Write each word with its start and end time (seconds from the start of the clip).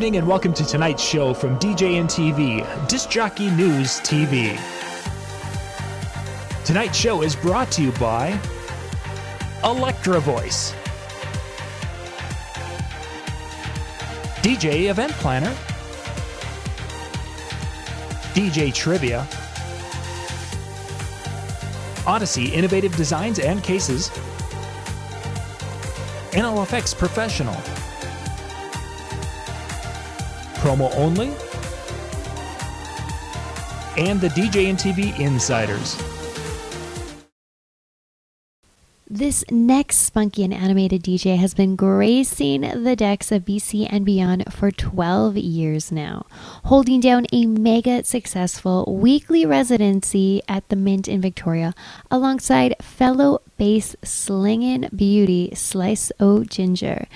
Evening 0.00 0.16
and 0.16 0.26
welcome 0.26 0.54
to 0.54 0.64
tonight's 0.64 1.02
show 1.02 1.34
from 1.34 1.58
DJNTV, 1.58 2.88
Disc 2.88 3.10
Jockey 3.10 3.50
News 3.50 4.00
TV. 4.00 4.58
Tonight's 6.64 6.96
show 6.96 7.20
is 7.20 7.36
brought 7.36 7.70
to 7.72 7.82
you 7.82 7.92
by 7.92 8.30
Electro-Voice, 9.62 10.72
DJ 14.40 14.88
Event 14.88 15.12
Planner, 15.16 15.54
DJ 18.32 18.72
Trivia, 18.72 19.28
Odyssey 22.06 22.46
Innovative 22.54 22.96
Designs 22.96 23.38
and 23.38 23.62
Cases, 23.62 24.08
NLFX 26.30 26.96
Professional. 26.96 27.89
Promo 30.60 30.94
only, 30.94 31.28
and 33.96 34.20
the 34.20 34.28
DJNTV 34.28 35.18
Insiders. 35.18 35.96
This 39.12 39.42
next 39.50 39.96
spunky 39.96 40.44
and 40.44 40.54
animated 40.54 41.02
DJ 41.02 41.36
has 41.36 41.52
been 41.52 41.74
gracing 41.74 42.60
the 42.60 42.94
decks 42.94 43.32
of 43.32 43.44
BC 43.44 43.88
and 43.90 44.04
beyond 44.04 44.52
for 44.52 44.70
12 44.70 45.36
years 45.36 45.90
now, 45.90 46.26
holding 46.66 47.00
down 47.00 47.26
a 47.32 47.44
mega 47.46 48.04
successful 48.04 48.84
weekly 48.86 49.44
residency 49.44 50.42
at 50.46 50.68
the 50.68 50.76
Mint 50.76 51.08
in 51.08 51.20
Victoria 51.20 51.74
alongside 52.08 52.76
fellow 52.80 53.40
bass 53.60 53.94
slinging 54.02 54.88
beauty 54.96 55.52
Slice 55.54 56.10
O 56.18 56.44
Ginger 56.44 57.06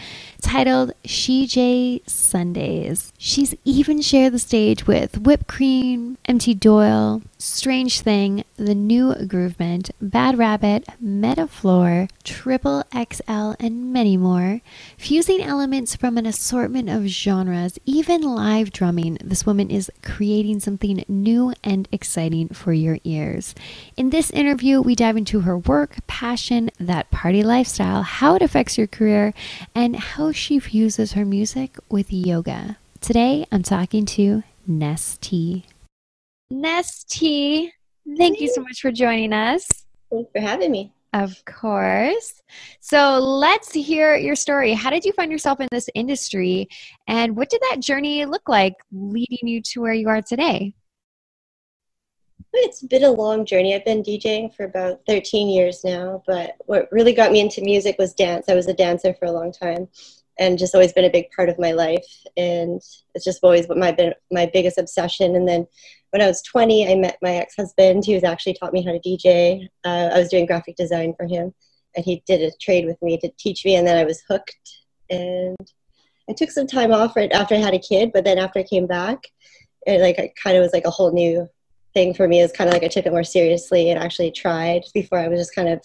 titled 0.45 0.93
SheJ 1.05 2.09
Sundays. 2.09 3.15
She's 3.17 3.55
even 3.65 4.03
shared 4.03 4.35
the 4.35 4.39
stage 4.39 4.87
with 4.87 5.23
Whipped 5.23 5.47
Cream, 5.47 6.19
MT 6.27 6.53
Doyle, 6.55 7.23
Strange 7.39 8.03
Thing, 8.03 8.45
The 8.57 8.75
New 8.75 9.15
Groovement, 9.27 9.91
Bad 10.03 10.37
Rabbit, 10.37 10.87
Metafloor, 11.03 12.11
Triple 12.25 12.85
XL, 12.93 13.53
and 13.59 13.91
many 13.91 14.19
more. 14.19 14.61
Fusing 14.99 15.41
elements 15.41 15.97
from 15.97 16.19
an 16.19 16.27
assortment 16.27 16.91
of 16.91 17.07
genres, 17.07 17.79
even 17.87 18.21
live 18.21 18.71
drumming, 18.71 19.17
this 19.25 19.47
woman 19.47 19.71
is 19.71 19.91
creating 20.03 20.61
something 20.61 21.05
new 21.09 21.55
and 21.65 21.89
exciting 21.91 22.49
for 22.51 22.75
your 22.75 22.99
ears. 23.05 23.55
In 23.97 24.11
this 24.11 24.31
interview, 24.31 24.83
we 24.83 24.95
dive 24.95 25.17
into 25.17 25.41
her 25.41 25.57
work, 25.57 25.97
passion, 26.07 26.34
that 26.81 27.11
party 27.11 27.43
lifestyle, 27.43 28.03
how 28.03 28.35
it 28.35 28.43
affects 28.43 28.77
your 28.77 28.87
career, 28.87 29.33
and 29.75 29.97
how 29.97 30.33
she 30.33 30.59
fuses 30.59 31.13
her 31.13 31.25
music 31.25 31.77
with 31.89 32.13
yoga. 32.13 32.77
Today, 33.01 33.47
I'm 33.53 33.63
talking 33.63 34.05
to 34.07 34.43
Ness 34.67 35.19
T. 35.21 35.67
Ness 36.51 37.05
T, 37.05 37.73
thank 38.17 38.41
you 38.41 38.49
so 38.49 38.63
much 38.63 38.81
for 38.81 38.91
joining 38.91 39.33
us. 39.33 39.67
Thanks 40.11 40.31
for 40.33 40.41
having 40.41 40.71
me. 40.73 40.93
Of 41.13 41.45
course. 41.45 42.43
So 42.81 43.19
let's 43.19 43.73
hear 43.73 44.17
your 44.17 44.35
story. 44.35 44.73
How 44.73 44.91
did 44.91 45.05
you 45.05 45.13
find 45.13 45.31
yourself 45.31 45.61
in 45.61 45.69
this 45.71 45.89
industry, 45.95 46.69
and 47.07 47.37
what 47.37 47.51
did 47.51 47.61
that 47.71 47.81
journey 47.81 48.25
look 48.25 48.49
like 48.49 48.75
leading 48.91 49.47
you 49.47 49.63
to 49.63 49.81
where 49.81 49.95
you 49.95 50.09
are 50.09 50.23
today? 50.23 50.75
It's 52.57 52.83
been 52.83 53.03
a 53.03 53.11
long 53.11 53.45
journey. 53.45 53.75
I've 53.75 53.85
been 53.85 54.03
DJing 54.03 54.55
for 54.55 54.65
about 54.65 55.01
13 55.09 55.49
years 55.49 55.83
now, 55.83 56.23
but 56.25 56.55
what 56.67 56.89
really 56.93 57.13
got 57.13 57.33
me 57.33 57.41
into 57.41 57.61
music 57.61 57.97
was 57.99 58.15
dance. 58.15 58.49
I 58.49 58.55
was 58.55 58.69
a 58.69 58.75
dancer 58.75 59.13
for 59.15 59.27
a 59.27 59.33
long 59.33 59.53
time 59.53 59.89
and 60.39 60.59
just 60.59 60.75
always 60.75 60.93
been 60.93 61.05
a 61.05 61.11
big 61.11 61.31
part 61.31 61.49
of 61.49 61.59
my 61.59 61.73
life 61.73 62.07
and 62.37 62.81
it's 63.15 63.25
just 63.25 63.41
always 63.43 63.69
my 63.69 64.15
my 64.33 64.51
biggest 64.53 64.79
obsession 64.79 65.37
and 65.37 65.49
then 65.49 65.67
when 66.11 66.23
I 66.23 66.27
was 66.27 66.43
20 66.43 66.91
I 66.91 66.97
met 66.97 67.19
my 67.23 67.37
ex-husband 67.37 68.05
who's 68.05 68.25
actually 68.25 68.55
taught 68.55 68.73
me 68.73 68.83
how 68.83 68.93
to 68.93 68.99
DJ 68.99 69.69
uh, 69.85 70.11
I 70.13 70.19
was 70.19 70.29
doing 70.29 70.47
graphic 70.47 70.77
design 70.77 71.15
for 71.17 71.27
him 71.27 71.55
and 71.95 72.05
he 72.05 72.23
did 72.27 72.41
a 72.43 72.51
trade 72.61 72.87
with 72.87 73.01
me 73.01 73.17
to 73.19 73.31
teach 73.39 73.65
me 73.65 73.77
and 73.77 73.87
then 73.87 73.97
I 73.97 74.05
was 74.05 74.23
hooked 74.29 74.79
and 75.09 75.57
I 76.29 76.33
took 76.33 76.51
some 76.51 76.67
time 76.67 76.93
off 76.93 77.15
right 77.15 77.31
after 77.31 77.55
I 77.55 77.59
had 77.59 77.75
a 77.75 77.79
kid 77.79 78.11
but 78.13 78.25
then 78.25 78.39
after 78.39 78.59
I 78.59 78.65
came 78.65 78.87
back 78.87 79.19
it 79.87 80.01
like 80.01 80.19
it 80.19 80.35
kind 80.43 80.57
of 80.57 80.63
was 80.63 80.73
like 80.73 80.87
a 80.87 80.91
whole 80.91 81.13
new 81.13 81.49
thing 81.95 82.13
for 82.15 82.29
me. 82.29 82.41
is 82.41 82.53
kind 82.53 82.69
of 82.69 82.75
like 82.75 82.83
I 82.83 82.89
took 82.89 83.07
it 83.07 83.13
more 83.13 83.25
seriously 83.25 83.91
and 83.91 84.03
actually 84.03 84.31
tried 84.31 84.83
before 84.93 85.19
I 85.19 85.29
was 85.29 85.41
just 85.41 85.55
kind 85.55 85.69
of 85.69 85.81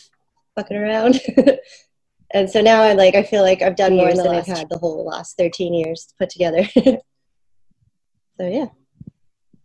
fucking 0.55 0.77
around. 0.77 1.21
and 2.33 2.49
so 2.49 2.61
now 2.61 2.83
I'm 2.83 2.97
like, 2.97 3.15
I 3.15 3.23
feel 3.23 3.43
like 3.43 3.61
I've 3.61 3.75
done 3.75 3.95
more 3.95 4.13
than 4.13 4.27
I've 4.27 4.45
had 4.45 4.69
the 4.69 4.77
whole 4.77 5.05
last 5.05 5.37
13 5.37 5.73
years 5.73 6.13
put 6.17 6.29
together. 6.29 6.63
so 6.75 6.99
yeah. 8.39 8.67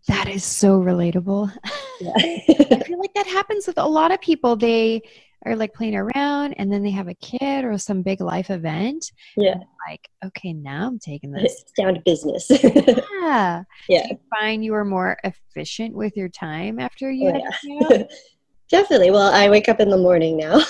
That 0.06 0.28
is 0.28 0.44
so 0.44 0.80
relatable. 0.80 1.52
Yeah. 2.00 2.10
I 2.16 2.82
feel 2.84 2.98
like 2.98 3.14
that 3.14 3.28
happens 3.28 3.68
with 3.68 3.78
a 3.78 3.86
lot 3.86 4.10
of 4.10 4.20
people. 4.20 4.56
They 4.56 5.02
are 5.44 5.56
like 5.56 5.74
playing 5.74 5.96
around 5.96 6.54
and 6.54 6.72
then 6.72 6.82
they 6.82 6.90
have 6.90 7.08
a 7.08 7.14
kid 7.14 7.64
or 7.64 7.76
some 7.78 8.02
big 8.02 8.20
life 8.20 8.50
event. 8.50 9.10
Yeah. 9.36 9.56
Like, 9.88 10.08
okay, 10.24 10.52
now 10.52 10.86
I'm 10.86 10.98
taking 10.98 11.30
this 11.32 11.62
it's 11.62 11.72
down 11.72 11.94
to 11.94 12.00
business. 12.00 12.50
yeah. 12.50 13.62
Yeah. 13.88 14.02
Do 14.02 14.08
you 14.10 14.18
find 14.30 14.64
you 14.64 14.72
were 14.72 14.84
more 14.84 15.18
efficient 15.24 15.94
with 15.94 16.16
your 16.16 16.28
time 16.28 16.78
after 16.78 17.10
you 17.10 17.32
oh, 17.34 17.88
yeah. 17.90 18.04
Definitely. 18.70 19.10
Well, 19.10 19.32
I 19.32 19.50
wake 19.50 19.68
up 19.68 19.78
in 19.78 19.90
the 19.90 19.98
morning 19.98 20.38
now. 20.38 20.60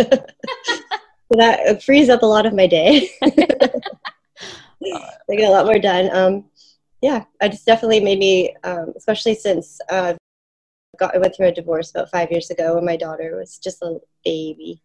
so 0.00 0.26
that 1.30 1.82
frees 1.82 2.08
up 2.08 2.22
a 2.22 2.26
lot 2.26 2.46
of 2.46 2.54
my 2.54 2.66
day. 2.66 3.10
I 3.22 3.28
get 5.28 5.48
a 5.48 5.50
lot 5.50 5.66
more 5.66 5.78
done. 5.78 6.08
Um, 6.16 6.44
yeah, 7.02 7.24
I 7.40 7.48
just 7.48 7.66
definitely 7.66 8.00
made 8.00 8.18
me, 8.18 8.54
um, 8.64 8.94
especially 8.96 9.34
since 9.34 9.78
uh, 9.90 10.14
got, 10.98 11.14
I 11.14 11.18
went 11.18 11.34
through 11.34 11.48
a 11.48 11.52
divorce 11.52 11.90
about 11.90 12.10
five 12.10 12.30
years 12.30 12.50
ago 12.50 12.74
when 12.74 12.84
my 12.84 12.96
daughter 12.96 13.36
was 13.36 13.58
just 13.58 13.82
a 13.82 13.98
baby. 14.24 14.82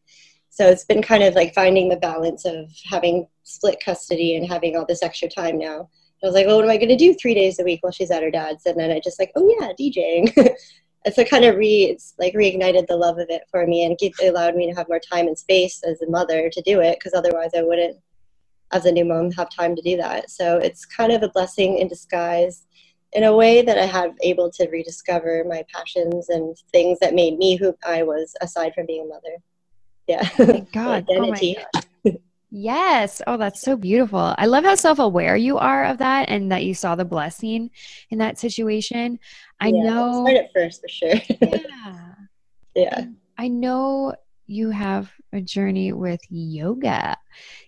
So 0.50 0.68
it's 0.68 0.84
been 0.84 1.02
kind 1.02 1.24
of 1.24 1.34
like 1.34 1.54
finding 1.54 1.90
the 1.90 1.96
balance 1.96 2.46
of 2.46 2.70
having 2.90 3.28
split 3.44 3.82
custody 3.84 4.36
and 4.36 4.46
having 4.46 4.76
all 4.76 4.86
this 4.86 5.04
extra 5.04 5.30
time 5.30 5.58
now. 5.58 5.90
I 6.24 6.28
was 6.28 6.36
like, 6.36 6.46
well, 6.46 6.58
what 6.58 6.66
am 6.66 6.72
I 6.72 6.78
going 6.78 6.90
to 6.90 6.96
do 6.96 7.16
three 7.16 7.34
days 7.34 7.58
a 7.60 7.64
week 7.64 7.82
while 7.82 7.92
she's 7.92 8.12
at 8.12 8.22
her 8.22 8.30
dad's? 8.30 8.66
And 8.66 8.80
then 8.80 8.92
I 8.92 9.00
just 9.04 9.20
like, 9.20 9.32
oh 9.36 9.56
yeah, 9.60 9.72
DJing. 9.80 10.36
and 11.06 11.16
so 11.16 11.24
kind 11.24 11.46
of 11.46 11.56
re 11.56 11.86
it's 11.86 12.14
like 12.20 12.34
reignited 12.34 12.86
the 12.88 12.96
love 12.96 13.18
of 13.18 13.28
it 13.30 13.44
for 13.50 13.66
me 13.66 13.86
and 13.86 13.98
it 14.00 14.14
allowed 14.30 14.56
me 14.56 14.68
to 14.68 14.76
have 14.76 14.88
more 14.88 15.00
time 15.00 15.28
and 15.28 15.38
space 15.38 15.82
as 15.84 16.02
a 16.02 16.10
mother 16.10 16.50
to 16.52 16.62
do 16.62 16.80
it 16.80 17.00
because 17.00 17.14
otherwise 17.18 17.52
I 17.58 17.64
wouldn't, 17.64 17.98
as 18.72 18.86
a 18.86 18.92
new 18.92 19.06
mom, 19.06 19.32
have 19.32 19.50
time 19.50 19.76
to 19.76 19.82
do 19.82 19.98
that. 19.98 20.30
So 20.30 20.58
it's 20.58 20.86
kind 20.86 21.12
of 21.12 21.24
a 21.24 21.30
blessing 21.30 21.78
in 21.78 21.88
disguise 21.88 22.66
in 23.14 23.24
a 23.24 23.36
way 23.36 23.62
that 23.62 23.78
I 23.78 23.86
have 23.86 24.14
able 24.22 24.50
to 24.52 24.70
rediscover 24.70 25.44
my 25.48 25.64
passions 25.74 26.30
and 26.30 26.56
things 26.72 27.00
that 27.00 27.14
made 27.14 27.38
me 27.38 27.56
who 27.56 27.76
I 27.86 28.04
was 28.04 28.34
aside 28.42 28.74
from 28.74 28.86
being 28.86 29.04
a 29.04 29.06
mother. 29.06 29.38
Yeah. 30.08 30.30
Oh 30.40 30.46
Thank 30.46 30.72
God. 30.74 31.06
Oh 31.10 31.16
Identity. 31.16 31.58
Oh 31.58 31.82
Yes. 32.54 33.22
Oh, 33.26 33.38
that's 33.38 33.62
so 33.62 33.78
beautiful. 33.78 34.36
I 34.38 34.46
love 34.46 34.66
how 34.66 34.76
self 34.76 35.00
aware 35.00 35.38
you 35.38 35.58
are 35.58 35.86
of 35.86 36.00
that 36.00 36.28
and 36.30 36.52
that 36.52 36.66
you 36.66 36.74
saw 36.74 36.96
the 36.96 37.06
blessing 37.06 37.72
in 38.10 38.18
that 38.18 38.38
situation. 38.38 39.20
I 39.62 39.70
yeah, 39.70 39.84
know. 39.84 40.26
Start 40.26 40.38
at 40.38 40.54
first 40.54 40.82
for 40.82 40.90
sure. 40.90 41.16
yeah. 41.42 41.96
Yeah. 42.74 43.08
I 43.38 43.50
know 43.50 44.16
you 44.48 44.70
have 44.70 45.12
a 45.34 45.42
journey 45.42 45.92
with 45.92 46.22
yoga. 46.30 47.18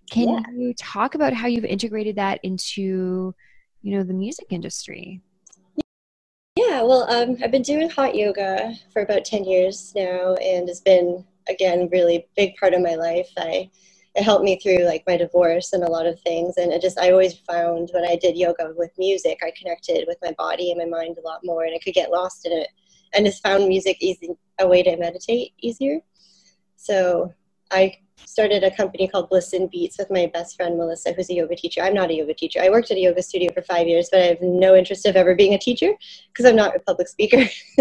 Can 0.09 0.29
yeah. 0.29 0.43
you 0.55 0.73
talk 0.75 1.15
about 1.15 1.33
how 1.33 1.47
you've 1.47 1.65
integrated 1.65 2.15
that 2.15 2.39
into, 2.43 3.35
you 3.81 3.97
know, 3.97 4.03
the 4.03 4.13
music 4.13 4.47
industry? 4.51 5.21
Yeah, 6.73 6.81
well, 6.81 7.07
um, 7.07 7.37
I've 7.43 7.51
been 7.51 7.61
doing 7.61 7.87
hot 7.87 8.15
yoga 8.15 8.73
for 8.91 9.03
about 9.03 9.25
10 9.25 9.43
years 9.43 9.93
now, 9.95 10.33
and 10.33 10.67
it's 10.67 10.81
been, 10.81 11.23
again, 11.47 11.87
really 11.91 12.27
big 12.35 12.55
part 12.55 12.73
of 12.73 12.81
my 12.81 12.95
life. 12.95 13.29
I, 13.37 13.69
it 14.15 14.23
helped 14.23 14.43
me 14.43 14.57
through 14.57 14.83
like 14.85 15.03
my 15.05 15.15
divorce 15.15 15.73
and 15.73 15.83
a 15.83 15.91
lot 15.91 16.07
of 16.07 16.19
things. 16.21 16.57
And 16.57 16.73
it 16.73 16.81
just, 16.81 16.97
I 16.97 17.11
always 17.11 17.37
found 17.37 17.91
when 17.93 18.05
I 18.05 18.15
did 18.15 18.35
yoga 18.35 18.73
with 18.75 18.89
music, 18.97 19.37
I 19.43 19.53
connected 19.55 20.05
with 20.07 20.17
my 20.23 20.31
body 20.35 20.71
and 20.71 20.79
my 20.79 20.87
mind 20.87 21.19
a 21.19 21.27
lot 21.27 21.41
more, 21.43 21.63
and 21.63 21.75
I 21.75 21.77
could 21.77 21.93
get 21.93 22.09
lost 22.09 22.43
in 22.47 22.51
it. 22.51 22.69
And 23.13 23.23
just 23.23 23.43
found 23.43 23.67
music 23.67 23.97
easy, 24.01 24.29
a 24.57 24.67
way 24.67 24.81
to 24.81 24.97
meditate 24.97 25.53
easier. 25.59 25.99
So 26.75 27.35
I 27.73 27.97
started 28.25 28.63
a 28.63 28.75
company 28.75 29.07
called 29.07 29.29
Bliss 29.29 29.53
and 29.53 29.69
Beats 29.69 29.97
with 29.97 30.09
my 30.09 30.29
best 30.33 30.55
friend 30.55 30.77
Melissa, 30.77 31.11
who's 31.13 31.29
a 31.29 31.33
yoga 31.33 31.55
teacher. 31.55 31.81
I'm 31.81 31.93
not 31.93 32.09
a 32.09 32.13
yoga 32.13 32.33
teacher. 32.33 32.61
I 32.61 32.69
worked 32.69 32.91
at 32.91 32.97
a 32.97 33.01
yoga 33.01 33.21
studio 33.21 33.51
for 33.53 33.61
five 33.63 33.87
years, 33.87 34.09
but 34.11 34.21
I 34.21 34.25
have 34.25 34.41
no 34.41 34.75
interest 34.75 35.05
of 35.05 35.15
ever 35.15 35.35
being 35.35 35.53
a 35.53 35.57
teacher 35.57 35.91
because 36.27 36.45
I'm 36.45 36.55
not 36.55 36.75
a 36.75 36.79
public 36.79 37.07
speaker. 37.07 37.43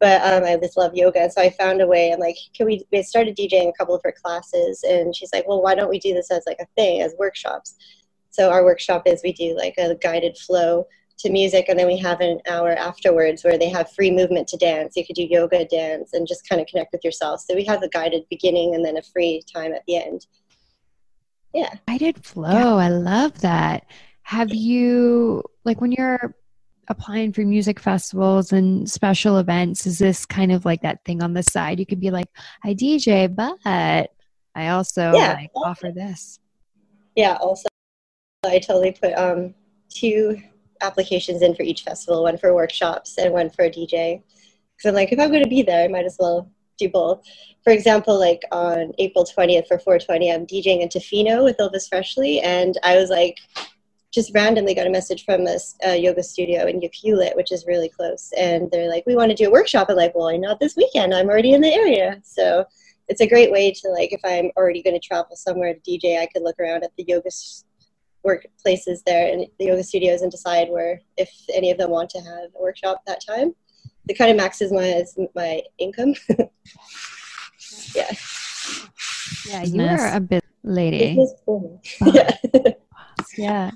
but 0.00 0.22
um, 0.22 0.44
I 0.44 0.58
just 0.60 0.76
love 0.76 0.94
yoga, 0.94 1.30
so 1.30 1.40
I 1.40 1.50
found 1.50 1.80
a 1.80 1.86
way. 1.86 2.12
I'm 2.12 2.20
like, 2.20 2.36
can 2.54 2.66
we? 2.66 2.84
We 2.90 3.02
started 3.02 3.36
DJing 3.36 3.68
a 3.68 3.72
couple 3.78 3.94
of 3.94 4.02
her 4.04 4.12
classes, 4.12 4.82
and 4.82 5.14
she's 5.14 5.32
like, 5.32 5.46
well, 5.46 5.62
why 5.62 5.74
don't 5.74 5.90
we 5.90 5.98
do 5.98 6.14
this 6.14 6.30
as 6.30 6.44
like 6.46 6.58
a 6.60 6.66
thing, 6.76 7.02
as 7.02 7.14
workshops? 7.18 7.76
So 8.30 8.50
our 8.50 8.64
workshop 8.64 9.04
is 9.06 9.22
we 9.22 9.32
do 9.32 9.56
like 9.56 9.74
a 9.78 9.94
guided 9.94 10.36
flow 10.36 10.86
to 11.18 11.30
music 11.30 11.66
and 11.68 11.78
then 11.78 11.86
we 11.86 11.96
have 11.98 12.20
an 12.20 12.40
hour 12.48 12.70
afterwards 12.70 13.44
where 13.44 13.58
they 13.58 13.68
have 13.68 13.90
free 13.92 14.10
movement 14.10 14.48
to 14.48 14.56
dance. 14.56 14.96
You 14.96 15.06
could 15.06 15.16
do 15.16 15.22
yoga 15.22 15.64
dance 15.64 16.12
and 16.12 16.26
just 16.26 16.48
kind 16.48 16.60
of 16.60 16.66
connect 16.66 16.92
with 16.92 17.04
yourself. 17.04 17.40
So 17.40 17.54
we 17.54 17.64
have 17.64 17.82
a 17.82 17.88
guided 17.88 18.24
beginning 18.28 18.74
and 18.74 18.84
then 18.84 18.96
a 18.96 19.02
free 19.02 19.42
time 19.52 19.72
at 19.72 19.84
the 19.86 19.96
end. 19.96 20.26
Yeah. 21.52 21.72
Guided 21.86 22.24
flow 22.24 22.78
yeah. 22.78 22.86
i 22.86 22.88
love 22.88 23.40
that. 23.40 23.86
Have 24.22 24.52
you 24.52 25.42
like 25.64 25.80
when 25.80 25.92
you're 25.92 26.34
applying 26.88 27.32
for 27.32 27.42
music 27.42 27.80
festivals 27.80 28.52
and 28.52 28.90
special 28.90 29.38
events 29.38 29.86
is 29.86 29.98
this 29.98 30.26
kind 30.26 30.52
of 30.52 30.66
like 30.66 30.82
that 30.82 31.04
thing 31.04 31.22
on 31.22 31.34
the 31.34 31.42
side? 31.42 31.78
You 31.78 31.86
could 31.86 32.00
be 32.00 32.10
like 32.10 32.26
i 32.64 32.74
dj 32.74 33.34
but 33.34 34.10
i 34.54 34.68
also 34.68 35.12
yeah. 35.14 35.34
like 35.34 35.50
offer 35.54 35.92
this. 35.94 36.40
Yeah 37.14 37.36
also 37.40 37.68
i 38.44 38.58
totally 38.58 38.92
put 38.92 39.16
um 39.16 39.54
two 39.88 40.38
applications 40.80 41.42
in 41.42 41.54
for 41.54 41.62
each 41.62 41.82
festival 41.82 42.22
one 42.22 42.38
for 42.38 42.54
workshops 42.54 43.18
and 43.18 43.32
one 43.32 43.50
for 43.50 43.64
a 43.64 43.70
dj 43.70 44.22
because 44.76 44.88
i'm 44.88 44.94
like 44.94 45.12
if 45.12 45.18
i'm 45.18 45.30
going 45.30 45.42
to 45.42 45.48
be 45.48 45.62
there 45.62 45.84
i 45.84 45.88
might 45.88 46.04
as 46.04 46.16
well 46.18 46.50
do 46.78 46.88
both 46.88 47.22
for 47.62 47.72
example 47.72 48.18
like 48.18 48.42
on 48.50 48.92
april 48.98 49.24
20th 49.24 49.68
for 49.68 49.78
420 49.78 50.32
i'm 50.32 50.46
djing 50.46 50.82
in 50.82 50.88
tofino 50.88 51.44
with 51.44 51.56
elvis 51.58 51.88
freshly 51.88 52.40
and 52.40 52.78
i 52.82 52.96
was 52.96 53.10
like 53.10 53.38
just 54.14 54.32
randomly 54.32 54.74
got 54.74 54.86
a 54.86 54.90
message 54.90 55.24
from 55.24 55.46
a, 55.46 55.58
a 55.82 55.96
yoga 55.96 56.22
studio 56.22 56.66
in 56.66 56.80
Ucluelet, 56.80 57.34
which 57.34 57.50
is 57.50 57.66
really 57.66 57.88
close. 57.88 58.32
And 58.38 58.70
they're 58.70 58.88
like, 58.88 59.04
we 59.06 59.16
want 59.16 59.30
to 59.30 59.36
do 59.36 59.48
a 59.48 59.52
workshop. 59.52 59.88
I'm 59.90 59.96
like, 59.96 60.14
well, 60.14 60.38
not 60.38 60.60
this 60.60 60.76
weekend. 60.76 61.12
I'm 61.12 61.28
already 61.28 61.52
in 61.52 61.60
the 61.60 61.74
area. 61.74 62.20
So 62.22 62.64
it's 63.08 63.20
a 63.20 63.26
great 63.26 63.50
way 63.50 63.72
to 63.72 63.88
like, 63.88 64.12
if 64.12 64.20
I'm 64.24 64.52
already 64.56 64.82
going 64.82 64.98
to 64.98 65.04
travel 65.04 65.34
somewhere 65.34 65.74
to 65.74 65.80
DJ, 65.80 66.20
I 66.20 66.26
could 66.26 66.42
look 66.42 66.58
around 66.60 66.84
at 66.84 66.92
the 66.96 67.04
yoga 67.08 67.30
workplaces 68.26 68.98
there 69.04 69.32
and 69.32 69.46
the 69.58 69.66
yoga 69.66 69.82
studios 69.82 70.22
and 70.22 70.30
decide 70.30 70.68
where, 70.70 71.00
if 71.16 71.30
any 71.52 71.70
of 71.70 71.78
them 71.78 71.90
want 71.90 72.10
to 72.10 72.18
have 72.18 72.50
a 72.56 72.62
workshop 72.62 73.02
that 73.06 73.24
time. 73.24 73.54
It 74.08 74.14
kind 74.14 74.30
of 74.30 74.44
maximizes 74.44 75.16
my 75.34 75.62
income. 75.78 76.14
yeah. 77.94 78.12
Yeah, 79.46 79.62
you 79.62 79.82
are 79.82 80.14
a 80.14 80.20
bit 80.20 80.44
lady. 80.62 81.26
yeah 82.06 82.30
yeah. 83.36 83.70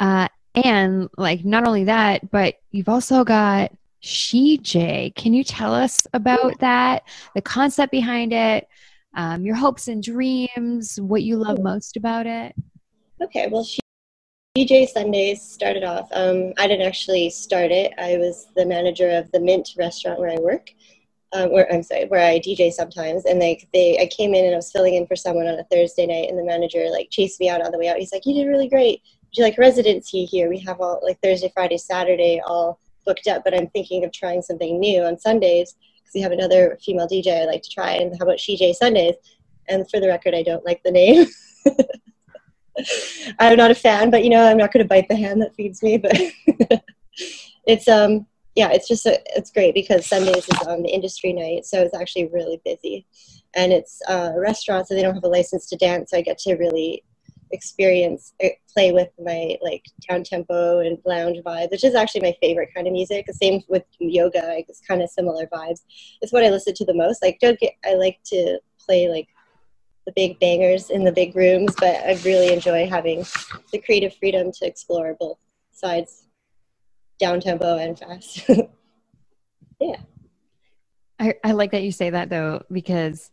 Uh, 0.00 0.28
and 0.54 1.08
like 1.16 1.44
not 1.44 1.66
only 1.66 1.84
that, 1.84 2.30
but 2.30 2.56
you've 2.70 2.88
also 2.88 3.24
got 3.24 3.72
SheJ. 4.02 5.14
Can 5.14 5.34
you 5.34 5.44
tell 5.44 5.74
us 5.74 6.00
about 6.12 6.58
that, 6.60 7.04
the 7.34 7.42
concept 7.42 7.90
behind 7.90 8.32
it, 8.32 8.68
um, 9.14 9.44
your 9.44 9.54
hopes 9.54 9.88
and 9.88 10.02
dreams, 10.02 11.00
what 11.00 11.22
you 11.22 11.36
love 11.36 11.62
most 11.62 11.96
about 11.96 12.26
it? 12.26 12.54
Okay, 13.22 13.48
well, 13.50 13.64
she, 13.64 13.80
DJ 14.56 14.86
Sundays 14.86 15.42
started 15.42 15.84
off. 15.84 16.08
Um, 16.12 16.52
I 16.58 16.66
didn't 16.66 16.86
actually 16.86 17.30
start 17.30 17.70
it. 17.70 17.92
I 17.98 18.18
was 18.18 18.48
the 18.54 18.66
manager 18.66 19.10
of 19.10 19.30
the 19.32 19.40
Mint 19.40 19.70
restaurant 19.78 20.18
where 20.18 20.30
I 20.30 20.38
work 20.40 20.70
um, 21.32 21.50
where 21.50 21.72
I'm 21.72 21.82
sorry, 21.82 22.06
where 22.06 22.24
I 22.24 22.38
DJ 22.38 22.72
sometimes, 22.72 23.24
and 23.24 23.40
like 23.40 23.68
they, 23.72 23.98
I 23.98 24.06
came 24.06 24.34
in 24.34 24.44
and 24.44 24.54
I 24.54 24.56
was 24.56 24.70
filling 24.70 24.94
in 24.94 25.06
for 25.06 25.16
someone 25.16 25.46
on 25.46 25.58
a 25.58 25.64
Thursday 25.64 26.06
night, 26.06 26.28
and 26.28 26.38
the 26.38 26.44
manager 26.44 26.86
like 26.90 27.08
chased 27.10 27.40
me 27.40 27.48
out 27.48 27.64
on 27.64 27.72
the 27.72 27.78
way 27.78 27.88
out. 27.88 27.96
He's 27.96 28.12
like, 28.12 28.26
"You 28.26 28.34
did 28.34 28.48
really 28.48 28.68
great. 28.68 29.00
Would 29.02 29.36
you 29.38 29.44
like 29.44 29.56
residency 29.58 30.24
here? 30.24 30.48
We 30.48 30.58
have 30.60 30.80
all 30.80 31.00
like 31.02 31.20
Thursday, 31.22 31.50
Friday, 31.54 31.78
Saturday 31.78 32.40
all 32.46 32.78
booked 33.06 33.26
up, 33.28 33.44
but 33.44 33.54
I'm 33.54 33.68
thinking 33.68 34.04
of 34.04 34.12
trying 34.12 34.42
something 34.42 34.78
new 34.78 35.02
on 35.02 35.18
Sundays 35.18 35.74
because 35.96 36.12
we 36.14 36.20
have 36.20 36.32
another 36.32 36.78
female 36.84 37.08
DJ 37.08 37.42
I'd 37.42 37.46
like 37.46 37.62
to 37.62 37.70
try. 37.70 37.92
And 37.92 38.14
how 38.18 38.24
about 38.24 38.38
SheJ 38.38 38.74
Sundays? 38.74 39.14
And 39.68 39.88
for 39.90 40.00
the 40.00 40.08
record, 40.08 40.34
I 40.34 40.42
don't 40.42 40.64
like 40.64 40.82
the 40.82 40.90
name. 40.90 41.26
I'm 43.38 43.56
not 43.56 43.70
a 43.70 43.74
fan, 43.74 44.10
but 44.10 44.24
you 44.24 44.30
know, 44.30 44.44
I'm 44.44 44.56
not 44.56 44.72
going 44.72 44.84
to 44.84 44.88
bite 44.88 45.08
the 45.08 45.16
hand 45.16 45.42
that 45.42 45.54
feeds 45.54 45.82
me. 45.82 45.98
But 45.98 46.16
it's 47.66 47.88
um 47.88 48.26
yeah, 48.54 48.70
it's 48.70 48.86
just 48.86 49.06
a, 49.06 49.18
it's 49.34 49.50
great 49.50 49.74
because 49.74 50.06
Sundays 50.06 50.46
is 50.46 50.66
on 50.66 50.82
the 50.82 50.90
industry 50.90 51.32
night, 51.32 51.64
so 51.64 51.80
it's 51.82 51.94
actually 51.94 52.28
really 52.28 52.60
busy, 52.64 53.06
and 53.54 53.72
it's 53.72 54.00
uh, 54.08 54.32
a 54.34 54.40
restaurant, 54.40 54.86
so 54.86 54.94
they 54.94 55.02
don't 55.02 55.14
have 55.14 55.24
a 55.24 55.28
license 55.28 55.66
to 55.68 55.76
dance. 55.76 56.10
So 56.10 56.18
I 56.18 56.20
get 56.20 56.38
to 56.38 56.56
really 56.56 57.02
experience 57.52 58.32
eh, 58.40 58.50
play 58.72 58.92
with 58.92 59.08
my 59.22 59.56
like 59.62 59.84
down 60.08 60.24
tempo 60.24 60.80
and 60.80 60.98
lounge 61.04 61.38
vibe, 61.44 61.70
which 61.70 61.84
is 61.84 61.94
actually 61.94 62.22
my 62.22 62.34
favorite 62.42 62.70
kind 62.74 62.86
of 62.86 62.92
music. 62.92 63.26
The 63.26 63.34
same 63.34 63.62
with 63.68 63.84
yoga, 63.98 64.58
it's 64.58 64.80
kind 64.80 65.02
of 65.02 65.10
similar 65.10 65.46
vibes. 65.46 65.80
It's 66.20 66.32
what 66.32 66.44
I 66.44 66.50
listen 66.50 66.74
to 66.74 66.84
the 66.84 66.94
most. 66.94 67.22
Like, 67.22 67.38
don't 67.40 67.58
get 67.58 67.74
I 67.84 67.94
like 67.94 68.20
to 68.26 68.58
play 68.84 69.08
like 69.08 69.28
the 70.06 70.12
big 70.14 70.38
bangers 70.40 70.90
in 70.90 71.04
the 71.04 71.12
big 71.12 71.34
rooms, 71.36 71.74
but 71.78 71.96
I 71.96 72.18
really 72.24 72.52
enjoy 72.52 72.88
having 72.88 73.24
the 73.72 73.78
creative 73.78 74.14
freedom 74.16 74.50
to 74.52 74.66
explore 74.66 75.16
both 75.18 75.38
sides 75.72 76.26
down 77.18 77.40
tempo 77.40 77.76
and 77.78 77.98
fast. 77.98 78.48
yeah. 79.80 79.96
I, 81.18 81.34
I 81.44 81.52
like 81.52 81.70
that 81.70 81.82
you 81.82 81.92
say 81.92 82.10
that 82.10 82.30
though, 82.30 82.62
because 82.70 83.30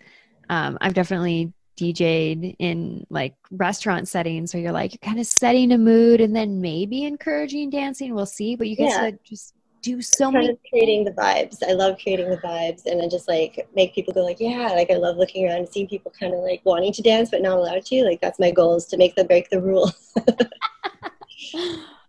um, 0.50 0.78
I've 0.80 0.94
definitely 0.94 1.54
DJ'd 1.80 2.56
in 2.60 3.08
like 3.10 3.36
restaurant 3.52 4.08
settings 4.08 4.54
where 4.54 4.62
you're 4.62 4.72
like 4.72 4.94
you're 4.94 5.10
kind 5.10 5.20
of 5.20 5.26
setting 5.26 5.72
a 5.72 5.78
mood 5.78 6.22
and 6.22 6.36
then 6.36 6.62
maybe 6.62 7.06
encouraging 7.06 7.70
dancing. 7.70 8.14
We'll 8.14 8.26
see, 8.26 8.56
but 8.56 8.68
you 8.68 8.76
get 8.76 8.90
yeah. 8.90 9.12
just 9.24 9.54
do 9.82 10.02
so 10.02 10.32
many 10.32 10.58
creating 10.70 11.06
the 11.06 11.12
vibes. 11.12 11.58
I 11.68 11.74
love 11.74 11.98
creating 12.02 12.30
the 12.30 12.38
vibes 12.38 12.86
and 12.86 13.00
then 13.00 13.10
just 13.10 13.28
like 13.28 13.68
make 13.76 13.96
people 13.96 14.14
go 14.14 14.24
like, 14.24 14.40
yeah, 14.40 14.70
like 14.70 14.92
I 14.92 14.96
love 14.96 15.18
looking 15.18 15.48
around 15.48 15.60
and 15.60 15.70
seeing 15.70 15.88
people 15.88 16.12
kind 16.20 16.34
of 16.34 16.40
like 16.42 16.62
wanting 16.66 16.94
to 16.94 17.02
dance 17.02 17.30
but 17.30 17.42
not 17.42 17.58
allowed 17.58 17.86
to. 17.86 18.04
Like 18.04 18.22
that's 18.22 18.40
my 18.40 18.52
goal 18.52 18.76
is 18.76 18.86
to 18.88 18.98
make 18.98 19.16
them 19.16 19.28
break 19.28 19.50
the 19.50 19.62
rule. 19.62 19.92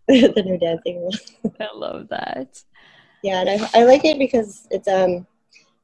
the 0.08 0.42
no 0.44 0.56
dancing 0.56 1.00
rule. 1.00 1.14
I 1.60 1.68
love 1.74 2.08
that. 2.08 2.62
Yeah, 3.22 3.40
and 3.42 3.50
I, 3.50 3.80
I 3.80 3.84
like 3.84 4.04
it 4.04 4.18
because 4.18 4.66
it's 4.70 4.88
um 4.88 5.26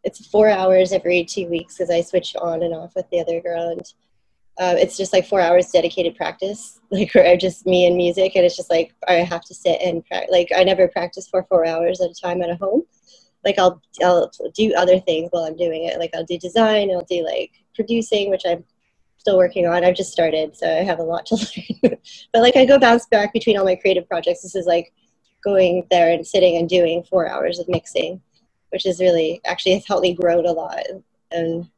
it's 0.05 0.27
four 0.27 0.49
hours 0.49 0.93
every 0.93 1.25
two 1.25 1.49
weeks 1.49 1.77
because 1.77 1.91
I 1.91 2.01
switch 2.01 2.35
on 2.37 2.63
and 2.63 2.75
off 2.75 2.95
with 2.95 3.09
the 3.11 3.21
other 3.21 3.41
girl 3.41 3.69
and 3.69 3.83
uh, 4.59 4.75
it's 4.79 4.97
just 4.97 5.13
like 5.13 5.27
four 5.27 5.41
hours 5.41 5.71
dedicated 5.71 6.17
practice 6.17 6.81
like 6.91 7.15
where 7.15 7.37
just 7.37 7.67
me 7.67 7.87
and 7.87 7.97
music 7.97 8.33
and 8.37 8.45
it's 8.45 8.57
just 8.57 8.71
like 8.71 8.95
I 9.09 9.15
have 9.15 9.45
to 9.45 9.55
sit 9.55 9.81
and 9.83 10.05
pra- 10.07 10.31
like 10.31 10.49
I 10.57 10.65
never 10.65 10.89
practice 10.89 11.29
for 11.29 11.45
four 11.45 11.67
hours 11.67 12.01
at 12.01 12.11
a 12.11 12.15
time 12.15 12.43
at 12.43 12.51
a 12.51 12.57
home 12.57 12.83
like 13.45 13.59
I'll 13.59 13.81
I'll 14.03 14.31
do 14.55 14.73
other 14.75 14.99
things 15.01 15.29
while 15.31 15.45
I'm 15.45 15.57
doing 15.57 15.85
it 15.85 15.99
like 15.99 16.11
I'll 16.15 16.25
do 16.25 16.39
design 16.39 16.91
I'll 16.91 17.07
do 17.09 17.25
like 17.25 17.53
producing 17.75 18.31
which 18.31 18.43
I'm 18.47 18.65
still 19.27 19.39
working 19.39 19.67
on. 19.67 19.85
I've 19.85 19.97
just 19.97 20.13
started, 20.13 20.57
so 20.57 20.69
I 20.69 20.85
have 20.85 21.01
a 21.01 21.03
lot 21.03 21.27
to 21.27 21.35
learn. 21.83 21.97
but 22.33 22.43
like 22.43 22.55
I 22.55 22.65
go 22.65 22.79
bounce 22.79 23.07
back 23.07 23.33
between 23.33 23.59
all 23.59 23.65
my 23.65 23.75
creative 23.75 24.09
projects. 24.09 24.43
This 24.43 24.55
is 24.55 24.67
like 24.67 24.93
going 25.43 25.85
there 25.91 26.13
and 26.13 26.25
sitting 26.25 26.59
and 26.59 26.69
doing 26.69 27.03
four 27.03 27.29
hours 27.29 27.59
of 27.59 27.69
mixing, 27.69 28.21
which 28.71 28.87
is 28.87 29.01
really 29.01 29.41
actually 29.45 29.75
has 29.75 29.85
helped 29.85 30.05
me 30.05 30.15
grow 30.15 30.39
a 30.39 30.53
lot 30.53 30.85
and 31.33 31.69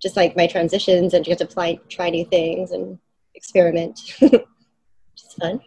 just 0.00 0.16
like 0.16 0.36
my 0.36 0.46
transitions 0.46 1.14
and 1.14 1.24
just 1.24 1.40
apply 1.40 1.78
try 1.88 2.10
new 2.10 2.24
things 2.24 2.72
and 2.72 2.98
experiment. 3.34 4.00
it's 4.20 5.34
fun. 5.38 5.60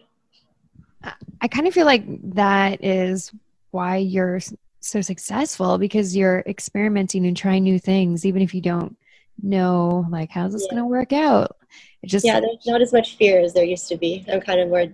I 1.40 1.48
kind 1.48 1.66
of 1.66 1.74
feel 1.74 1.86
like 1.86 2.04
that 2.34 2.82
is 2.82 3.30
why 3.70 3.96
you're 3.96 4.40
so 4.80 5.00
successful 5.00 5.78
because 5.78 6.16
you're 6.16 6.42
experimenting 6.46 7.26
and 7.26 7.36
trying 7.36 7.62
new 7.62 7.78
things, 7.78 8.24
even 8.24 8.40
if 8.40 8.54
you 8.54 8.60
don't 8.60 8.96
know 9.42 10.06
like 10.10 10.30
how's 10.30 10.52
this 10.52 10.62
yeah. 10.62 10.70
going 10.70 10.82
to 10.82 10.86
work 10.86 11.12
out 11.12 11.56
it 12.02 12.06
just 12.06 12.24
yeah 12.24 12.40
there's 12.40 12.66
not 12.66 12.80
as 12.80 12.92
much 12.92 13.16
fear 13.16 13.40
as 13.40 13.52
there 13.52 13.64
used 13.64 13.88
to 13.88 13.96
be 13.96 14.24
i'm 14.32 14.40
kind 14.40 14.60
of 14.60 14.68
more 14.68 14.86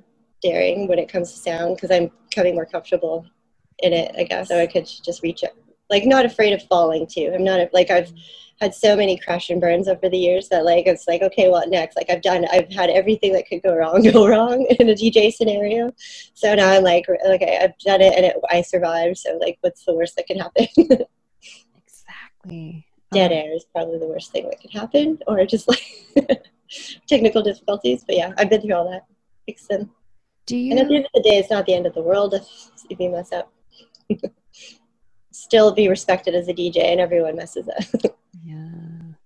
daring 0.43 0.89
when 0.89 0.99
it 0.99 1.09
comes 1.09 1.33
to 1.33 1.39
sound 1.39 1.77
because 1.77 1.91
i'm 1.91 2.11
becoming 2.29 2.55
more 2.55 2.67
comfortable 2.67 3.27
in 3.81 3.93
it 3.93 4.15
i 4.17 4.25
guess 4.25 4.49
so 4.49 4.59
i 4.59 4.67
could 4.67 4.87
just 4.87 5.23
reach 5.23 5.43
it 5.43 5.55
like 5.91 6.05
not 6.05 6.25
afraid 6.25 6.53
of 6.53 6.63
falling 6.65 7.07
too 7.07 7.31
i'm 7.35 7.45
not 7.45 7.61
like 7.73 7.91
i've 7.91 8.13
had 8.61 8.75
so 8.75 8.95
many 8.95 9.17
crash 9.17 9.49
and 9.49 9.61
burns 9.61 9.89
over 9.89 10.09
the 10.09 10.19
years 10.19 10.49
that 10.49 10.65
like 10.65 10.87
it's 10.87 11.09
like 11.09 11.23
okay 11.23 11.49
what 11.49 11.69
next 11.69 11.97
like 11.97 12.11
i've 12.11 12.23
done 12.23 12.47
i've 12.53 12.71
had 12.71 12.91
everything 12.91 13.33
that 13.33 13.47
could 13.49 13.63
go 13.63 13.75
wrong 13.75 14.03
go 14.13 14.27
wrong 14.27 14.67
in 14.79 14.89
a 14.89 14.95
dj 14.95 15.33
scenario 15.33 15.93
so 16.35 16.55
now 16.55 16.71
i'm 16.71 16.83
like 16.83 17.05
okay 17.27 17.59
i've 17.63 17.79
done 17.79 18.01
it 18.01 18.15
and 18.15 18.27
it, 18.27 18.37
i 18.51 18.61
survived 18.61 19.17
so 19.17 19.37
like 19.41 19.59
what's 19.63 19.85
the 19.85 19.95
worst 19.95 20.15
that 20.17 20.27
can 20.27 20.39
happen 20.39 20.67
exactly 21.77 22.75
um, 22.77 22.85
dead 23.13 23.33
air 23.33 23.55
is 23.55 23.65
probably 23.73 23.99
the 23.99 24.07
worst 24.07 24.31
thing 24.33 24.49
that 24.49 24.61
could 24.61 24.71
happen, 24.71 25.19
or 25.27 25.45
just 25.45 25.69
like 25.69 25.83
technical 27.09 27.43
difficulties. 27.43 28.05
But 28.07 28.17
yeah, 28.17 28.33
I've 28.39 28.51
been 28.51 28.61
through 28.61 28.75
all 28.75 28.91
that. 28.91 29.07
Fix 29.47 29.67
them. 29.67 29.91
Do 30.47 30.57
you? 30.57 30.73
And 30.73 30.81
at 30.81 30.89
the 30.89 30.97
end 30.97 31.07
of 31.07 31.11
the 31.15 31.23
day, 31.23 31.39
it's 31.39 31.51
not 31.51 31.67
the 31.67 31.75
end 31.75 31.87
of 31.87 31.95
the 31.95 32.03
world 32.03 32.35
if, 32.35 32.47
if 32.89 32.99
you 32.99 33.11
mess 33.11 33.33
up. 33.33 33.53
Still 35.33 35.73
be 35.73 35.89
respected 35.89 36.35
as 36.35 36.49
a 36.49 36.53
DJ, 36.53 36.85
and 36.85 37.01
everyone 37.01 37.37
messes 37.37 37.69
up. 37.69 38.15
yeah, 38.43 38.67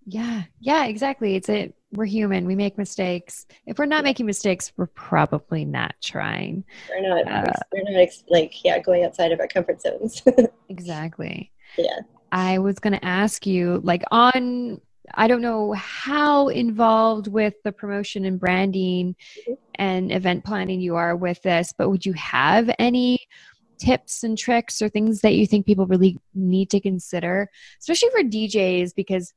yeah, 0.05 0.43
yeah. 0.61 0.85
Exactly. 0.87 1.35
It's 1.35 1.49
it. 1.49 1.75
We're 1.93 2.05
human. 2.05 2.47
We 2.47 2.57
make 2.57 2.77
mistakes. 2.77 3.47
If 3.67 3.79
we're 3.79 3.87
not 3.87 4.05
making 4.05 4.27
mistakes, 4.27 4.73
we're 4.77 4.87
probably 4.87 5.65
not 5.65 5.95
trying. 6.03 6.65
We're 6.91 7.09
not. 7.09 7.31
Uh, 7.31 7.53
we're 7.73 7.91
not 7.91 8.09
like 8.29 8.65
yeah, 8.65 8.79
going 8.81 9.05
outside 9.05 9.33
of 9.33 9.41
our 9.41 9.49
comfort 9.49 9.81
zones. 9.81 10.23
exactly. 10.69 11.53
Yeah. 11.79 12.01
I 12.35 12.59
was 12.59 12.81
going 12.81 12.95
to 12.95 13.05
ask 13.05 13.47
you, 13.47 13.81
like, 13.85 14.03
on, 14.11 14.81
I 15.15 15.29
don't 15.29 15.41
know 15.41 15.73
how 15.75 16.49
involved 16.49 17.29
with 17.29 17.55
the 17.63 17.71
promotion 17.71 18.25
and 18.25 18.41
branding 18.41 19.15
and 19.77 20.11
event 20.11 20.45
planning 20.45 20.81
you 20.81 20.97
are 20.97 21.15
with 21.15 21.41
this, 21.43 21.73
but 21.77 21.91
would 21.91 22.05
you 22.05 22.13
have 22.15 22.69
any 22.81 23.21
tips 23.79 24.25
and 24.25 24.37
tricks 24.37 24.81
or 24.81 24.89
things 24.89 25.21
that 25.21 25.35
you 25.35 25.47
think 25.47 25.67
people 25.67 25.87
really 25.87 26.19
need 26.35 26.71
to 26.71 26.81
consider, 26.81 27.49
especially 27.81 28.11
for 28.11 28.23
DJs? 28.23 28.95
Because 28.95 29.33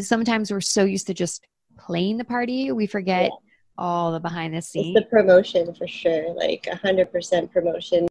sometimes 0.00 0.50
we're 0.50 0.60
so 0.60 0.84
used 0.84 1.06
to 1.08 1.14
just 1.14 1.46
playing 1.78 2.18
the 2.18 2.24
party, 2.24 2.72
we 2.72 2.86
forget. 2.86 3.30
Yeah 3.30 3.50
all 3.80 4.12
the 4.12 4.20
behind 4.20 4.54
the 4.54 4.62
scenes. 4.62 4.94
It's 4.94 5.06
the 5.06 5.10
promotion 5.10 5.74
for 5.74 5.88
sure, 5.88 6.32
like 6.34 6.68
a 6.70 6.76
hundred 6.76 7.10
percent 7.10 7.50
promotion. 7.50 8.06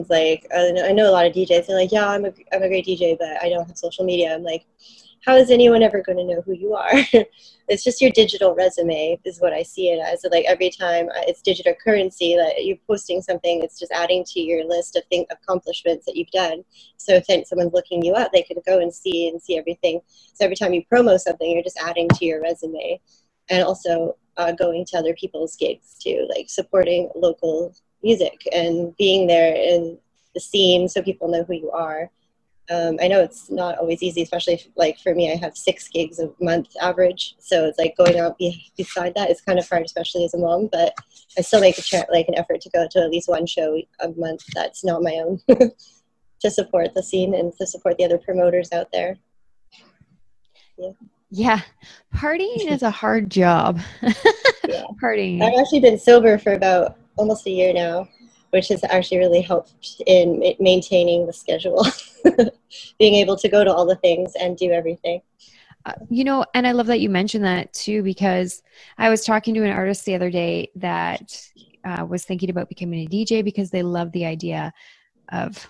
It's 0.00 0.10
like 0.10 0.46
I 0.52 0.92
know 0.92 1.08
a 1.08 1.12
lot 1.12 1.26
of 1.26 1.34
DJs. 1.34 1.66
They're 1.66 1.76
like, 1.76 1.92
"Yeah, 1.92 2.08
I'm 2.08 2.24
a 2.24 2.32
I'm 2.52 2.62
a 2.62 2.68
great 2.68 2.86
DJ, 2.86 3.16
but 3.18 3.42
I 3.42 3.50
don't 3.50 3.66
have 3.66 3.78
social 3.78 4.04
media." 4.04 4.34
I'm 4.34 4.42
like, 4.42 4.64
how 5.26 5.34
is 5.34 5.50
anyone 5.50 5.82
ever 5.82 6.00
going 6.02 6.18
to 6.18 6.24
know 6.24 6.40
who 6.42 6.52
you 6.52 6.74
are? 6.74 6.92
it's 7.68 7.82
just 7.82 8.00
your 8.00 8.12
digital 8.12 8.54
resume 8.54 9.18
is 9.24 9.40
what 9.40 9.52
I 9.52 9.64
see 9.64 9.88
it 9.88 9.98
as. 9.98 10.22
So 10.22 10.28
like 10.30 10.44
every 10.46 10.70
time 10.70 11.08
uh, 11.08 11.22
it's 11.26 11.42
digital 11.42 11.74
currency 11.82 12.36
that 12.36 12.64
you're 12.64 12.76
posting 12.86 13.20
something, 13.20 13.60
it's 13.60 13.78
just 13.78 13.90
adding 13.90 14.22
to 14.24 14.40
your 14.40 14.64
list 14.64 14.94
of 14.94 15.02
thing, 15.06 15.26
accomplishments 15.30 16.06
that 16.06 16.14
you've 16.14 16.30
done. 16.30 16.64
So 16.96 17.20
if 17.20 17.46
someone's 17.48 17.72
looking 17.72 18.04
you 18.04 18.14
up, 18.14 18.30
they 18.32 18.42
can 18.42 18.58
go 18.64 18.78
and 18.78 18.94
see 18.94 19.28
and 19.28 19.42
see 19.42 19.58
everything. 19.58 20.00
So 20.34 20.44
every 20.44 20.54
time 20.54 20.72
you 20.72 20.84
promo 20.92 21.18
something, 21.18 21.50
you're 21.50 21.64
just 21.64 21.80
adding 21.84 22.08
to 22.08 22.24
your 22.24 22.40
resume, 22.40 23.00
and 23.50 23.64
also 23.64 24.16
uh, 24.36 24.52
going 24.52 24.84
to 24.86 24.98
other 24.98 25.14
people's 25.14 25.56
gigs 25.56 25.96
too, 26.00 26.28
like 26.36 26.48
supporting 26.48 27.10
local 27.16 27.74
music 28.00 28.46
and 28.52 28.96
being 28.96 29.26
there 29.26 29.56
in 29.56 29.98
the 30.34 30.40
scene 30.40 30.88
so 30.88 31.02
people 31.02 31.26
know 31.26 31.42
who 31.42 31.54
you 31.54 31.70
are 31.72 32.10
um, 32.70 32.96
I 33.00 33.08
know 33.08 33.20
it's 33.20 33.50
not 33.50 33.78
always 33.78 34.02
easy, 34.02 34.22
especially 34.22 34.54
if, 34.54 34.66
like 34.76 34.98
for 34.98 35.14
me, 35.14 35.32
I 35.32 35.36
have 35.36 35.56
six 35.56 35.88
gigs 35.88 36.18
a 36.18 36.30
month 36.40 36.68
average. 36.80 37.36
So 37.38 37.64
it's 37.64 37.78
like 37.78 37.96
going 37.96 38.18
out 38.18 38.38
be- 38.38 38.72
beside 38.76 39.14
that 39.14 39.30
is 39.30 39.40
kind 39.40 39.58
of 39.58 39.68
hard, 39.68 39.84
especially 39.84 40.24
as 40.24 40.34
a 40.34 40.38
mom. 40.38 40.68
But 40.70 40.94
I 41.38 41.42
still 41.42 41.60
make 41.60 41.78
a 41.78 41.82
tra- 41.82 42.06
like 42.10 42.28
an 42.28 42.36
effort 42.36 42.60
to 42.62 42.70
go 42.70 42.86
to 42.90 42.98
at 43.00 43.10
least 43.10 43.28
one 43.28 43.46
show 43.46 43.80
a 44.00 44.08
month 44.16 44.44
that's 44.54 44.84
not 44.84 45.02
my 45.02 45.14
own 45.14 45.40
to 46.40 46.50
support 46.50 46.94
the 46.94 47.02
scene 47.02 47.34
and 47.34 47.52
to 47.58 47.66
support 47.66 47.98
the 47.98 48.04
other 48.04 48.18
promoters 48.18 48.72
out 48.72 48.88
there. 48.92 49.16
Yeah. 50.76 50.90
Yeah, 51.28 51.60
partying 52.14 52.70
is 52.70 52.82
a 52.82 52.90
hard 52.90 53.30
job. 53.30 53.80
yeah. 54.02 54.84
Partying. 55.02 55.42
I've 55.42 55.58
actually 55.58 55.80
been 55.80 55.98
sober 55.98 56.38
for 56.38 56.52
about 56.52 56.96
almost 57.16 57.46
a 57.46 57.50
year 57.50 57.72
now 57.72 58.08
which 58.50 58.68
has 58.68 58.82
actually 58.84 59.18
really 59.18 59.40
helped 59.40 60.00
in 60.06 60.54
maintaining 60.60 61.26
the 61.26 61.32
schedule, 61.32 61.84
being 62.98 63.14
able 63.14 63.36
to 63.36 63.48
go 63.48 63.64
to 63.64 63.72
all 63.72 63.86
the 63.86 63.96
things 63.96 64.32
and 64.40 64.56
do 64.56 64.70
everything. 64.70 65.20
Uh, 65.84 65.92
you 66.10 66.24
know, 66.24 66.44
and 66.54 66.66
I 66.66 66.72
love 66.72 66.86
that 66.86 67.00
you 67.00 67.08
mentioned 67.08 67.44
that 67.44 67.72
too, 67.72 68.02
because 68.02 68.62
I 68.98 69.08
was 69.08 69.24
talking 69.24 69.54
to 69.54 69.64
an 69.64 69.70
artist 69.70 70.04
the 70.04 70.16
other 70.16 70.30
day 70.30 70.70
that 70.76 71.40
uh, 71.84 72.04
was 72.04 72.24
thinking 72.24 72.50
about 72.50 72.68
becoming 72.68 73.04
a 73.04 73.08
DJ 73.08 73.44
because 73.44 73.70
they 73.70 73.82
love 73.82 74.10
the 74.12 74.26
idea 74.26 74.72
of 75.30 75.66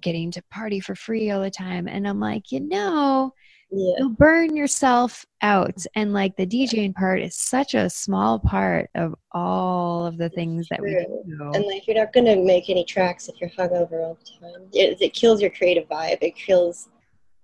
getting 0.00 0.30
to 0.30 0.42
party 0.50 0.80
for 0.80 0.94
free 0.94 1.30
all 1.30 1.40
the 1.40 1.50
time. 1.50 1.88
And 1.88 2.06
I'm 2.06 2.20
like, 2.20 2.52
you 2.52 2.60
know, 2.60 3.34
yeah. 3.70 3.94
you'll 3.98 4.10
burn 4.10 4.56
yourself 4.56 5.24
out. 5.42 5.84
And 5.94 6.12
like 6.12 6.36
the 6.36 6.46
djing 6.46 6.94
part 6.94 7.20
is 7.20 7.36
such 7.36 7.74
a 7.74 7.90
small 7.90 8.38
part 8.38 8.90
of 8.94 9.14
all 9.32 10.06
of 10.06 10.18
the 10.18 10.28
things 10.30 10.68
that 10.70 10.80
we 10.82 10.90
do. 10.90 11.50
And 11.54 11.66
like 11.66 11.86
you're 11.86 11.96
not 11.96 12.12
going 12.12 12.26
to 12.26 12.36
make 12.36 12.70
any 12.70 12.84
tracks 12.84 13.28
if 13.28 13.40
you're 13.40 13.50
hungover 13.50 14.04
all 14.04 14.18
the 14.18 14.46
time. 14.46 14.68
It, 14.72 15.00
it 15.00 15.14
kills 15.14 15.40
your 15.40 15.50
creative 15.50 15.88
vibe. 15.88 16.18
It 16.20 16.36
kills 16.36 16.88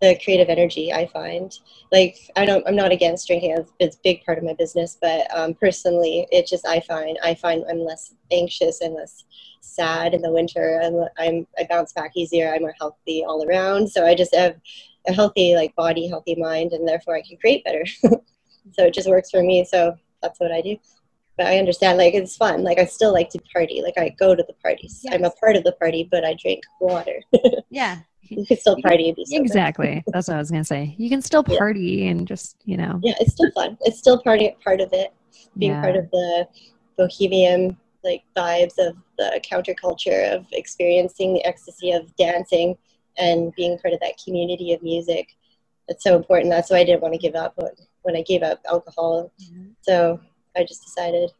the 0.00 0.18
creative 0.22 0.48
energy 0.48 0.92
i 0.92 1.06
find. 1.06 1.56
Like 1.92 2.16
i 2.36 2.44
don't 2.44 2.66
i'm 2.66 2.76
not 2.76 2.92
against 2.92 3.26
drinking. 3.26 3.64
It's 3.78 3.96
a 3.96 4.00
big 4.02 4.24
part 4.24 4.38
of 4.38 4.44
my 4.44 4.54
business 4.54 4.98
but 5.00 5.26
um, 5.34 5.54
personally 5.54 6.26
it 6.30 6.46
just 6.46 6.66
i 6.66 6.80
find 6.80 7.18
i 7.22 7.34
find 7.34 7.64
i'm 7.70 7.78
less 7.78 8.14
anxious 8.32 8.80
and 8.80 8.94
less 8.94 9.24
sad 9.60 10.12
in 10.12 10.20
the 10.20 10.32
winter. 10.32 10.80
And 10.82 11.08
i'm 11.18 11.46
i 11.58 11.66
bounce 11.68 11.92
back 11.92 12.16
easier. 12.16 12.52
I'm 12.52 12.62
more 12.62 12.74
healthy 12.78 13.24
all 13.24 13.46
around. 13.46 13.88
So 13.88 14.04
i 14.04 14.14
just 14.14 14.34
have 14.34 14.56
a 15.06 15.12
healthy 15.12 15.54
like 15.54 15.74
body, 15.76 16.08
healthy 16.08 16.34
mind, 16.34 16.72
and 16.72 16.86
therefore 16.86 17.16
I 17.16 17.22
can 17.22 17.36
create 17.36 17.64
better. 17.64 17.84
so 18.04 18.20
it 18.78 18.94
just 18.94 19.08
works 19.08 19.30
for 19.30 19.42
me. 19.42 19.64
So 19.64 19.96
that's 20.22 20.40
what 20.40 20.52
I 20.52 20.60
do. 20.60 20.76
But 21.36 21.46
I 21.46 21.58
understand, 21.58 21.98
like 21.98 22.14
it's 22.14 22.36
fun. 22.36 22.62
Like 22.62 22.78
I 22.78 22.84
still 22.84 23.12
like 23.12 23.28
to 23.30 23.40
party. 23.52 23.82
Like 23.82 23.98
I 23.98 24.10
go 24.10 24.34
to 24.34 24.42
the 24.42 24.54
parties. 24.54 25.00
Yes. 25.02 25.14
I'm 25.14 25.24
a 25.24 25.30
part 25.30 25.56
of 25.56 25.64
the 25.64 25.72
party, 25.72 26.08
but 26.08 26.24
I 26.24 26.34
drink 26.34 26.62
water. 26.80 27.20
yeah. 27.70 28.00
You 28.22 28.46
can 28.46 28.56
still 28.56 28.80
party 28.80 29.08
and 29.08 29.16
be. 29.16 29.26
Exactly. 29.32 30.02
That's 30.06 30.28
what 30.28 30.36
I 30.36 30.38
was 30.38 30.50
gonna 30.50 30.64
say. 30.64 30.94
You 30.96 31.10
can 31.10 31.20
still 31.20 31.42
party 31.42 31.80
yeah. 31.80 32.10
and 32.10 32.26
just 32.26 32.56
you 32.64 32.76
know. 32.76 33.00
Yeah, 33.02 33.14
it's 33.20 33.32
still 33.32 33.50
fun. 33.50 33.76
It's 33.82 33.98
still 33.98 34.22
party 34.22 34.56
part 34.64 34.80
of 34.80 34.92
it. 34.92 35.12
Being 35.58 35.72
yeah. 35.72 35.82
part 35.82 35.96
of 35.96 36.10
the 36.10 36.48
bohemian 36.96 37.76
like 38.04 38.22
vibes 38.36 38.78
of 38.78 38.96
the 39.18 39.40
counterculture 39.50 40.32
of 40.32 40.46
experiencing 40.52 41.34
the 41.34 41.44
ecstasy 41.44 41.90
of 41.90 42.14
dancing 42.16 42.76
and 43.18 43.54
being 43.54 43.78
part 43.78 43.94
of 43.94 44.00
that 44.00 44.18
community 44.22 44.72
of 44.72 44.82
music. 44.82 45.28
That's 45.88 46.02
so 46.02 46.16
important. 46.16 46.50
That's 46.50 46.70
why 46.70 46.78
I 46.78 46.84
didn't 46.84 47.02
want 47.02 47.14
to 47.14 47.18
give 47.18 47.34
up 47.34 47.54
when, 47.56 47.72
when 48.02 48.16
I 48.16 48.22
gave 48.22 48.42
up 48.42 48.60
alcohol. 48.68 49.32
Mm-hmm. 49.42 49.70
So 49.82 50.20
I 50.56 50.64
just 50.64 50.84
decided 50.84 51.30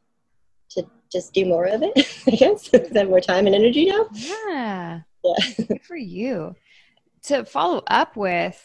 to 0.71 0.87
just 1.11 1.33
do 1.33 1.47
more 1.47 1.67
of 1.67 1.83
it, 1.83 1.93
I 2.27 2.31
guess, 2.33 2.71
have 2.95 3.09
more 3.09 3.21
time 3.21 3.47
and 3.47 3.55
energy 3.55 3.87
now. 3.87 4.09
Yeah. 4.13 5.01
Yeah. 5.25 5.65
Good 5.67 5.83
for 5.83 5.97
you. 5.97 6.55
To 7.25 7.45
follow 7.45 7.83
up 7.87 8.17
with 8.17 8.63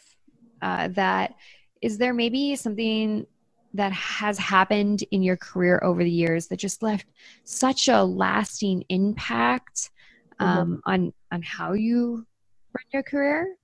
uh, 0.61 0.89
that, 0.89 1.35
is 1.81 1.97
there 1.97 2.13
maybe 2.13 2.55
something 2.57 3.25
that 3.73 3.93
has 3.93 4.37
happened 4.37 5.03
in 5.11 5.21
your 5.21 5.37
career 5.37 5.79
over 5.83 6.03
the 6.03 6.11
years 6.11 6.47
that 6.47 6.57
just 6.57 6.81
left 6.81 7.05
such 7.43 7.87
a 7.87 8.03
lasting 8.03 8.83
impact 8.89 9.91
mm-hmm. 10.39 10.45
um, 10.45 10.67
mm-hmm. 10.67 10.91
on 10.91 11.13
on 11.31 11.41
how 11.41 11.73
you 11.73 12.25
run 12.73 12.85
your 12.91 13.03
career? 13.03 13.55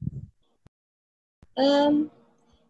Um, 1.58 2.12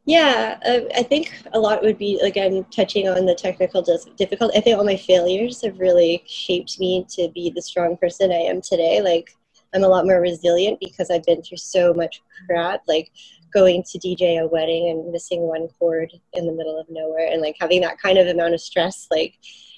yeah, 0.06 0.60
uh, 0.66 0.82
I 0.96 1.02
think 1.02 1.34
a 1.54 1.60
lot 1.60 1.82
would 1.82 1.98
be 1.98 2.20
again 2.20 2.66
touching 2.70 3.08
on 3.08 3.26
the 3.26 3.34
technical 3.34 3.82
difficulty. 3.82 4.58
I 4.58 4.62
think 4.62 4.78
all 4.78 4.86
my 4.86 4.98
failures 4.98 5.64
have 5.64 5.80
really 5.80 6.24
shaped 6.28 6.80
me 6.80 7.06
to 7.10 7.30
be 7.34 7.50
the 7.50 7.62
strong 7.62 7.98
person 7.98 8.32
I 8.32 8.36
am 8.36 8.62
today. 8.62 9.02
Like 9.02 9.32
I'm 9.74 9.84
a 9.84 9.88
lot 9.88 10.06
more 10.06 10.22
resilient 10.22 10.80
because 10.80 11.10
I've 11.10 11.24
been 11.24 11.42
through 11.42 11.58
so 11.58 11.94
much 11.94 12.22
crap. 12.46 12.82
Like 12.88 13.12
going 13.52 13.84
to 13.84 13.98
DJ 13.98 14.42
a 14.42 14.48
wedding 14.48 14.90
and 14.90 15.12
missing 15.12 15.42
one 15.42 15.68
cord 15.80 16.12
in 16.34 16.46
the 16.46 16.54
middle 16.54 16.80
of 16.80 16.86
nowhere, 16.90 17.28
and 17.32 17.42
like 17.42 17.56
having 17.60 17.82
that 17.82 18.00
kind 18.00 18.20
of 18.20 18.28
amount 18.28 18.54
of 18.54 18.62
stress. 18.62 19.08
Like 19.10 19.34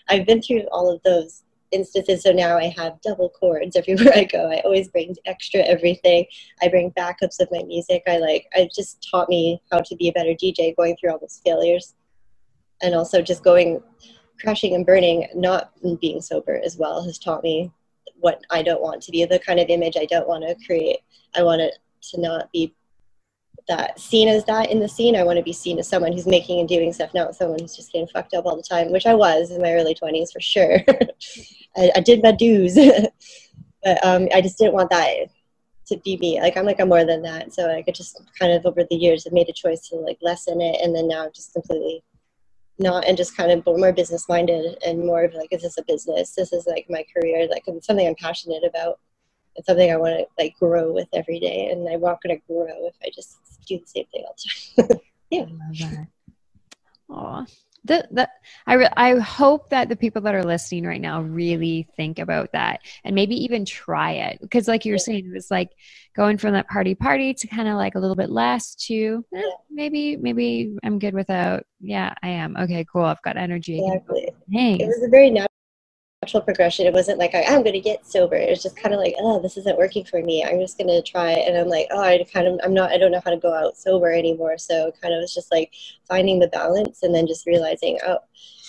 I've 0.10 0.26
been 0.26 0.42
through 0.42 0.68
all 0.74 0.92
of 0.92 1.02
those 1.04 1.44
instances. 1.72 2.24
So 2.24 2.32
now 2.32 2.58
I 2.58 2.74
have 2.78 3.02
double 3.02 3.30
cords 3.30 3.76
everywhere 3.76 4.14
I 4.16 4.24
go. 4.24 4.52
I 4.52 4.62
always 4.62 4.88
bring 4.88 5.16
extra 5.26 5.62
everything. 5.62 6.26
I 6.62 6.68
bring 6.68 6.92
backups 6.92 7.40
of 7.40 7.50
my 7.52 7.64
music. 7.64 8.04
I 8.08 8.18
like, 8.18 8.48
I 8.54 8.70
just 8.74 9.06
taught 9.10 9.30
me 9.30 9.62
how 9.72 9.80
to 9.82 9.96
be 9.96 10.10
a 10.10 10.14
better 10.14 10.32
DJ 10.32 10.76
going 10.76 10.96
through 10.96 11.12
all 11.12 11.20
those 11.20 11.42
failures. 11.46 11.96
And 12.82 12.94
also 12.94 13.22
just 13.22 13.44
going, 13.44 13.82
crashing 14.40 14.76
and 14.76 14.86
burning, 14.86 15.28
not 15.36 15.72
being 16.00 16.22
sober 16.22 16.62
as 16.64 16.78
well 16.78 17.04
has 17.04 17.18
taught 17.18 17.44
me 17.44 17.72
what 18.20 18.42
I 18.50 18.62
don't 18.62 18.82
want 18.82 19.02
to 19.04 19.12
be, 19.12 19.26
the 19.26 19.40
kind 19.40 19.60
of 19.60 19.70
image 19.70 19.98
I 19.98 20.06
don't 20.06 20.28
want 20.28 20.44
to 20.48 20.66
create. 20.66 21.00
I 21.36 21.44
want 21.44 21.62
it 21.62 21.78
to 22.12 22.22
not 22.22 22.52
be 22.52 22.74
that 23.68 24.00
seen 24.00 24.28
as 24.28 24.46
that 24.46 24.72
in 24.72 24.80
the 24.80 24.88
scene. 24.88 25.16
I 25.16 25.24
want 25.24 25.38
to 25.38 25.44
be 25.44 25.54
seen 25.54 25.80
as 25.80 25.88
someone 25.88 26.14
who's 26.14 26.28
making 26.28 26.60
and 26.60 26.70
doing 26.70 26.94
stuff, 26.94 27.14
not 27.14 27.36
someone 27.36 27.60
who's 27.60 27.76
just 27.76 27.92
getting 27.92 28.08
fucked 28.08 28.34
up 28.34 28.46
all 28.46 28.56
the 28.56 28.64
time, 28.64 28.92
which 28.92 29.06
I 29.06 29.14
was 29.14 29.52
in 29.52 29.62
my 29.62 29.74
early 29.74 29.96
20s 29.96 30.32
for 30.32 30.40
sure. 30.40 30.80
I, 31.78 31.92
I, 31.96 32.00
did 32.00 32.24
my 32.24 32.32
dues, 32.32 32.76
but 33.84 34.06
um, 34.06 34.28
I 34.34 34.42
just 34.42 34.58
didn't 34.58 34.74
want 34.74 34.90
that 34.92 35.28
to 35.88 35.98
be 35.98 36.18
me. 36.18 36.42
Like 36.42 36.58
I'm 36.58 36.66
like 36.66 36.80
I'm 36.80 36.90
more 36.90 37.06
than 37.06 37.22
that. 37.24 37.54
So 37.54 37.70
I 37.70 37.82
could 37.82 37.96
just 37.96 38.22
kind 38.40 38.54
of 38.54 38.66
over 38.66 38.84
the 38.90 38.96
years 38.96 39.24
have 39.24 39.34
made 39.34 39.50
a 39.50 39.54
choice 39.54 39.88
to 39.90 39.96
like 39.96 40.18
lessen 40.22 40.62
it, 40.62 40.80
and 40.82 40.96
then 40.96 41.08
now 41.08 41.26
I'm 41.26 41.34
just 41.34 41.54
completely 41.54 42.04
not 42.80 43.06
and 43.06 43.18
just 43.18 43.36
kind 43.36 43.52
of 43.52 43.66
more 43.66 43.92
business 43.92 44.30
minded 44.30 44.78
and 44.86 45.00
more 45.00 45.24
of 45.24 45.34
like 45.34 45.52
is 45.52 45.62
this 45.62 45.78
a 45.78 45.84
business? 45.84 46.36
This 46.36 46.54
is 46.54 46.68
like 46.68 46.86
my 46.90 47.06
career, 47.16 47.48
like 47.50 47.64
something 47.82 48.08
I'm 48.08 48.16
passionate 48.16 48.64
about 48.64 49.00
it's 49.58 49.68
something 49.68 49.92
I 49.92 49.98
want 49.98 50.20
to 50.20 50.26
like 50.42 50.56
grow 50.60 50.94
with 50.94 51.08
every 51.14 51.40
day, 51.40 51.70
and 51.72 51.88
I'm 51.90 52.02
not 52.02 52.22
going 52.22 52.38
to 52.38 52.44
grow 52.48 52.68
if 52.88 52.96
I 53.04 53.10
just 53.14 53.38
do 53.68 53.80
the 53.80 53.88
same 53.88 54.06
thing 54.14 54.24
all 54.26 54.36
the 54.78 54.84
time. 54.84 55.00
yeah. 55.30 55.42
I 55.42 55.44
love 55.44 55.80
that. 55.80 56.08
Aw. 57.10 57.46
The, 57.86 58.06
the, 58.12 58.30
I, 58.66 58.74
re- 58.74 58.90
I 58.98 59.16
hope 59.16 59.70
that 59.70 59.88
the 59.88 59.96
people 59.96 60.22
that 60.24 60.36
are 60.36 60.44
listening 60.44 60.84
right 60.84 61.00
now 61.00 61.22
really 61.22 61.88
think 61.96 62.20
about 62.20 62.52
that 62.52 62.82
and 63.06 63.16
maybe 63.16 63.42
even 63.46 63.64
try 63.64 64.12
it 64.12 64.40
because 64.42 64.68
like 64.68 64.84
you 64.84 64.92
were 64.92 64.98
saying 64.98 65.26
it 65.26 65.34
was 65.34 65.50
like 65.50 65.70
going 66.14 66.38
from 66.38 66.52
that 66.52 66.68
party 66.68 66.96
party 66.96 67.34
to 67.36 67.48
kind 67.48 67.70
of 67.70 67.76
like 67.76 67.96
a 67.96 68.00
little 68.00 68.16
bit 68.16 68.30
less 68.30 68.76
to 68.76 69.24
eh, 69.34 69.42
maybe 69.72 70.18
maybe 70.18 70.76
i'm 70.84 71.00
good 71.00 71.14
without 71.14 71.64
yeah 71.80 72.14
i 72.24 72.28
am 72.28 72.58
okay 72.58 72.86
cool 72.92 73.06
i've 73.06 73.22
got 73.22 73.38
energy 73.38 73.80
exactly. 73.80 74.34
it 74.50 74.88
was 74.88 75.04
a 75.04 75.10
very 75.10 75.30
natural 75.30 75.57
natural 76.28 76.44
progression. 76.44 76.86
It 76.86 76.94
wasn't 76.94 77.20
like 77.20 77.34
I, 77.34 77.40
am 77.44 77.64
going 77.64 77.74
to 77.74 77.80
get 77.80 78.06
sober. 78.06 78.36
It 78.36 78.50
was 78.50 78.62
just 78.62 78.76
kind 78.76 78.94
of 78.94 79.00
like, 79.00 79.16
oh, 79.18 79.42
this 79.42 79.56
isn't 79.56 79.78
working 79.78 80.04
for 80.04 80.22
me. 80.22 80.44
I'm 80.44 80.60
just 80.60 80.78
going 80.78 80.90
to 80.90 81.02
try. 81.02 81.32
And 81.32 81.58
I'm 81.58 81.70
like, 81.70 81.88
oh, 81.90 82.02
I 82.02 82.22
kind 82.34 82.48
of, 82.48 82.60
I'm 82.66 82.74
not, 82.74 82.92
I 82.92 82.98
don't 82.98 83.12
know 83.12 83.22
how 83.24 83.32
to 83.32 83.38
go 83.38 83.54
out 83.54 83.78
sober 83.78 84.12
anymore. 84.12 84.58
So 84.58 84.92
kind 85.02 85.14
of 85.14 85.22
was 85.22 85.34
just 85.34 85.54
like 85.54 85.72
finding 86.06 86.40
the 86.40 86.50
balance 86.50 87.04
and 87.04 87.16
then 87.16 87.28
just 87.28 87.46
realizing, 87.46 87.98
oh, 88.06 88.20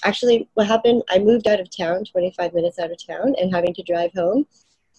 actually, 0.04 0.48
what 0.54 0.68
happened? 0.68 1.02
I 1.10 1.18
moved 1.18 1.48
out 1.48 1.58
of 1.58 1.76
town, 1.76 2.04
25 2.04 2.54
minutes 2.54 2.78
out 2.78 2.92
of 2.92 3.04
town, 3.04 3.34
and 3.40 3.52
having 3.52 3.74
to 3.74 3.82
drive 3.82 4.12
home 4.12 4.46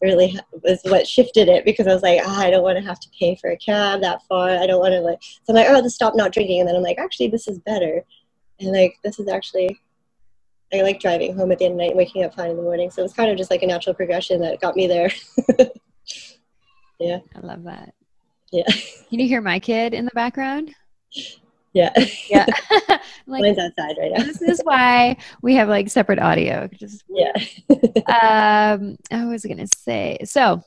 really 0.02 0.38
was 0.64 0.82
what 0.84 1.08
shifted 1.08 1.48
it 1.48 1.64
because 1.64 1.88
I 1.88 1.94
was 1.94 2.04
like, 2.04 2.20
oh, 2.24 2.42
I 2.42 2.50
don't 2.50 2.64
want 2.64 2.78
to 2.78 2.84
have 2.84 3.00
to 3.00 3.10
pay 3.18 3.36
for 3.36 3.52
a 3.52 3.58
cab 3.58 4.02
that 4.02 4.22
far. 4.28 4.50
I 4.50 4.68
don't 4.68 4.80
want 4.80 4.94
to 4.94 5.00
like. 5.00 5.22
So 5.22 5.54
I'm 5.54 5.56
like, 5.56 5.68
oh, 5.70 5.76
I'll 5.76 5.82
just 5.82 5.96
stop 5.96 6.14
not 6.14 6.34
drinking. 6.34 6.60
And 6.60 6.68
then 6.68 6.76
I'm 6.76 6.84
like, 6.84 6.98
actually, 6.98 7.30
this 7.30 7.48
is 7.48 7.58
better. 7.60 8.04
And 8.60 8.74
like, 8.74 8.96
this 9.04 9.18
is 9.18 9.30
actually 9.30 9.80
I 10.74 10.82
like 10.82 11.00
driving 11.00 11.36
home 11.36 11.52
at 11.52 11.60
the 11.60 11.66
end 11.66 11.74
of 11.74 11.78
the 11.78 11.84
night 11.84 11.92
and 11.92 11.98
waking 11.98 12.24
up 12.24 12.36
fine 12.36 12.52
in 12.52 12.58
the 12.58 12.64
morning. 12.64 12.92
So 12.92 13.02
it 13.02 13.04
was 13.04 13.14
kind 13.14 13.32
of 13.32 13.38
just 13.38 13.50
like 13.50 13.64
a 13.64 13.68
natural 13.68 13.96
progression 13.96 14.40
that 14.42 14.62
got 14.62 14.76
me 14.76 14.88
there. 14.88 15.12
yeah. 17.00 17.20
I 17.36 17.40
love 17.40 17.64
that. 17.64 17.94
Yeah. 18.52 18.68
Can 19.10 19.20
you 19.20 19.28
hear 19.28 19.42
my 19.42 19.60
kid 19.60 19.94
in 19.94 20.06
the 20.06 20.12
background? 20.14 20.74
Yeah. 21.74 21.92
Yeah. 22.30 22.46
like, 23.28 23.42
Mine's 23.42 23.58
outside 23.58 23.96
right 24.00 24.12
now. 24.16 24.24
this 24.24 24.42
is 24.42 24.62
why 24.64 25.18
we 25.42 25.56
have 25.56 25.70
like 25.70 25.90
separate 25.90 26.20
audio. 26.20 26.68
Just 26.68 27.04
yeah. 27.10 27.34
um 28.08 28.98
I 29.12 29.26
was 29.26 29.46
gonna 29.46 29.68
say 29.76 30.20
so 30.24 30.64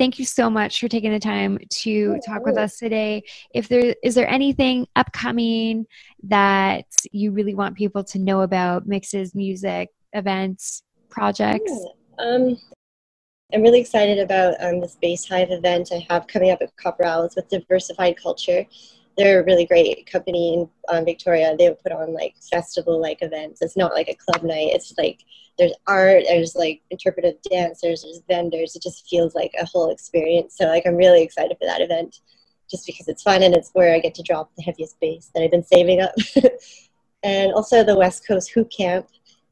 thank 0.00 0.18
you 0.18 0.24
so 0.24 0.48
much 0.48 0.80
for 0.80 0.88
taking 0.88 1.12
the 1.12 1.20
time 1.20 1.58
to 1.68 2.18
talk 2.26 2.46
with 2.46 2.56
us 2.56 2.78
today. 2.78 3.22
If 3.54 3.68
there 3.68 3.94
is 4.02 4.14
there 4.14 4.28
anything 4.28 4.86
upcoming 4.96 5.84
that 6.22 6.86
you 7.12 7.32
really 7.32 7.54
want 7.54 7.76
people 7.76 8.02
to 8.04 8.18
know 8.18 8.40
about 8.40 8.86
mixes, 8.86 9.34
music, 9.34 9.90
events, 10.14 10.82
projects? 11.10 11.70
Yeah. 11.70 12.24
Um, 12.24 12.58
I'm 13.52 13.60
really 13.60 13.80
excited 13.80 14.18
about 14.18 14.54
um, 14.62 14.80
this 14.80 14.96
Base 14.96 15.28
Hive 15.28 15.50
event 15.50 15.90
I 15.92 16.06
have 16.08 16.26
coming 16.26 16.50
up 16.50 16.62
at 16.62 16.74
Copper 16.76 17.04
Owls 17.04 17.36
with 17.36 17.50
Diversified 17.50 18.16
Culture. 18.16 18.64
They're 19.20 19.40
a 19.40 19.44
really 19.44 19.66
great 19.66 20.10
company 20.10 20.54
in 20.54 20.70
um, 20.88 21.04
Victoria. 21.04 21.54
They 21.54 21.70
put 21.82 21.92
on 21.92 22.14
like 22.14 22.36
festival 22.50 22.98
like 22.98 23.18
events. 23.20 23.60
It's 23.60 23.76
not 23.76 23.92
like 23.92 24.08
a 24.08 24.14
club 24.14 24.42
night. 24.42 24.70
It's 24.72 24.94
like 24.96 25.20
there's 25.58 25.74
art, 25.86 26.22
there's 26.26 26.56
like 26.56 26.80
interpretive 26.90 27.34
dancers, 27.42 28.02
there's 28.02 28.22
vendors. 28.26 28.74
It 28.74 28.82
just 28.82 29.06
feels 29.10 29.34
like 29.34 29.52
a 29.60 29.66
whole 29.66 29.90
experience. 29.90 30.56
So 30.56 30.64
like 30.64 30.84
I'm 30.86 30.96
really 30.96 31.22
excited 31.22 31.58
for 31.60 31.66
that 31.66 31.82
event, 31.82 32.20
just 32.70 32.86
because 32.86 33.08
it's 33.08 33.22
fun 33.22 33.42
and 33.42 33.54
it's 33.54 33.68
where 33.74 33.94
I 33.94 33.98
get 33.98 34.14
to 34.14 34.22
drop 34.22 34.52
the 34.56 34.62
heaviest 34.62 34.98
bass 35.00 35.30
that 35.34 35.42
I've 35.42 35.50
been 35.50 35.64
saving 35.64 36.00
up. 36.00 36.14
and 37.22 37.52
also 37.52 37.84
the 37.84 37.98
West 37.98 38.26
Coast 38.26 38.52
Hoop 38.52 38.70
Camp, 38.70 39.06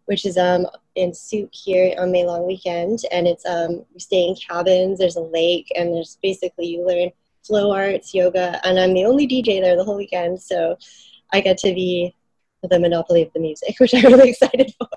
which 0.07 0.25
is 0.25 0.39
um 0.39 0.67
in 0.95 1.13
Sooke 1.13 1.53
here 1.53 1.95
on 1.99 2.11
May 2.11 2.25
long 2.25 2.47
weekend, 2.47 3.01
and 3.13 3.27
it's 3.27 3.45
um 3.45 3.85
we 3.93 4.01
stay 4.01 4.29
in 4.29 4.35
cabins. 4.35 4.99
There's 4.99 5.17
a 5.17 5.21
lake, 5.21 5.71
and 5.77 5.95
there's 5.95 6.17
basically 6.23 6.69
you 6.69 6.87
learn 6.87 7.11
flow 7.47 7.73
arts, 7.73 8.15
yoga, 8.15 8.61
and 8.67 8.79
I'm 8.79 8.95
the 8.95 9.05
only 9.05 9.27
DJ 9.27 9.61
there 9.61 9.77
the 9.77 9.85
whole 9.85 9.97
weekend. 9.97 10.41
So 10.41 10.77
I 11.33 11.41
get 11.41 11.59
to 11.59 11.75
be 11.75 12.15
the 12.63 12.79
monopoly 12.79 13.23
of 13.23 13.33
the 13.33 13.41
music, 13.41 13.77
which 13.81 13.95
I'm 13.95 14.05
really 14.05 14.31
excited 14.31 14.73
for. 14.79 14.89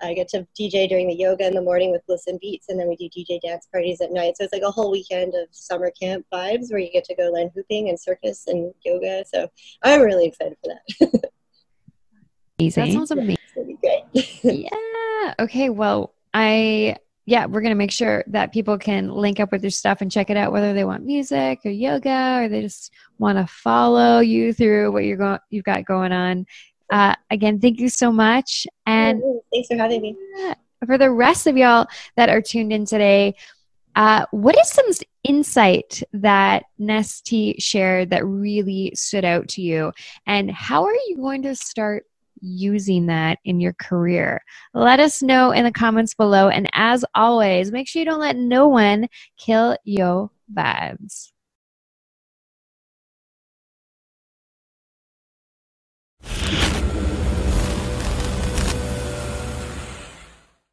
I 0.00 0.12
get 0.12 0.28
to 0.28 0.46
DJ 0.58 0.88
during 0.88 1.08
the 1.08 1.14
yoga 1.14 1.46
in 1.46 1.54
the 1.54 1.62
morning 1.62 1.90
with 1.90 2.04
Bliss 2.06 2.26
and 2.26 2.38
Beats, 2.38 2.68
and 2.68 2.78
then 2.78 2.88
we 2.88 2.96
do 2.96 3.08
DJ 3.08 3.40
dance 3.40 3.66
parties 3.72 4.00
at 4.02 4.12
night. 4.12 4.36
So 4.36 4.44
it's 4.44 4.52
like 4.52 4.62
a 4.62 4.70
whole 4.70 4.90
weekend 4.90 5.34
of 5.34 5.48
summer 5.52 5.90
camp 5.90 6.26
vibes 6.32 6.70
where 6.70 6.78
you 6.78 6.92
get 6.92 7.04
to 7.04 7.14
go 7.14 7.30
learn 7.32 7.50
hooping 7.54 7.88
and 7.88 7.98
circus 7.98 8.44
and 8.46 8.74
yoga. 8.84 9.24
So 9.32 9.48
I'm 9.82 10.02
really 10.02 10.26
excited 10.26 10.56
for 10.62 10.74
that. 11.00 11.30
Easy. 12.58 12.80
That 12.80 12.92
sounds 12.92 13.10
amazing. 13.10 13.78
Great. 13.80 14.40
yeah. 14.42 15.34
Okay. 15.38 15.70
Well, 15.70 16.14
I 16.34 16.96
yeah, 17.26 17.46
we're 17.46 17.60
gonna 17.60 17.74
make 17.74 17.90
sure 17.90 18.24
that 18.28 18.52
people 18.52 18.78
can 18.78 19.10
link 19.10 19.40
up 19.40 19.50
with 19.50 19.62
your 19.62 19.70
stuff 19.70 20.00
and 20.00 20.10
check 20.10 20.30
it 20.30 20.36
out, 20.36 20.52
whether 20.52 20.72
they 20.72 20.84
want 20.84 21.04
music 21.04 21.60
or 21.64 21.70
yoga 21.70 22.38
or 22.40 22.48
they 22.48 22.62
just 22.62 22.92
want 23.18 23.36
to 23.36 23.46
follow 23.52 24.20
you 24.20 24.52
through 24.52 24.92
what 24.92 25.04
you're 25.04 25.16
going 25.16 25.40
you've 25.50 25.64
got 25.64 25.84
going 25.84 26.12
on. 26.12 26.46
Uh, 26.90 27.16
again, 27.30 27.58
thank 27.58 27.80
you 27.80 27.88
so 27.88 28.12
much, 28.12 28.66
and 28.86 29.20
thanks 29.52 29.66
for 29.66 29.76
having 29.76 30.02
me. 30.02 30.16
For 30.86 30.96
the 30.96 31.10
rest 31.10 31.48
of 31.48 31.56
y'all 31.56 31.86
that 32.14 32.28
are 32.28 32.40
tuned 32.40 32.72
in 32.72 32.84
today, 32.84 33.34
uh, 33.96 34.26
what 34.30 34.56
is 34.56 34.68
some 34.68 34.86
insight 35.24 36.04
that 36.12 36.64
Nesty 36.78 37.56
shared 37.58 38.10
that 38.10 38.24
really 38.24 38.92
stood 38.94 39.24
out 39.24 39.48
to 39.48 39.62
you, 39.62 39.92
and 40.28 40.48
how 40.48 40.84
are 40.84 40.94
you 41.08 41.16
going 41.16 41.42
to 41.42 41.56
start 41.56 42.06
using 42.40 43.06
that 43.06 43.38
in 43.44 43.60
your 43.60 43.74
career? 43.74 44.42
Let 44.74 45.00
us 45.00 45.22
know 45.22 45.52
in 45.52 45.64
the 45.64 45.72
comments 45.72 46.14
below. 46.14 46.48
And 46.48 46.68
as 46.72 47.04
always, 47.14 47.72
make 47.72 47.88
sure 47.88 48.00
you 48.00 48.06
don't 48.06 48.20
let 48.20 48.36
no 48.36 48.68
one 48.68 49.08
kill 49.38 49.76
your 49.84 50.30
vibes. 50.52 51.32